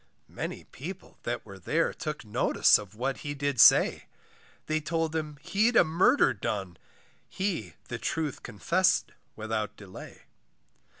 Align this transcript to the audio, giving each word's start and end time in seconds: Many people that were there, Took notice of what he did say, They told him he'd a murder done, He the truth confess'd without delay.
Many 0.33 0.63
people 0.63 1.19
that 1.21 1.45
were 1.45 1.59
there, 1.59 1.93
Took 1.93 2.25
notice 2.25 2.79
of 2.79 2.95
what 2.95 3.17
he 3.17 3.35
did 3.35 3.59
say, 3.59 4.05
They 4.65 4.79
told 4.79 5.15
him 5.15 5.37
he'd 5.43 5.75
a 5.75 5.83
murder 5.83 6.33
done, 6.33 6.77
He 7.29 7.75
the 7.87 7.99
truth 7.99 8.41
confess'd 8.41 9.11
without 9.35 9.77
delay. 9.77 10.23